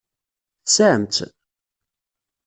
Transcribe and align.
Tesɛam-tt? 0.65 1.17